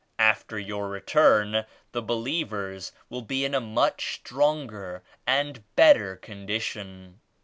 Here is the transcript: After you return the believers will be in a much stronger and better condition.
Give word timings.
After 0.17 0.57
you 0.57 0.79
return 0.79 1.63
the 1.91 2.01
believers 2.01 2.91
will 3.07 3.21
be 3.21 3.45
in 3.45 3.53
a 3.53 3.61
much 3.61 4.15
stronger 4.15 5.03
and 5.27 5.63
better 5.75 6.15
condition. 6.15 7.19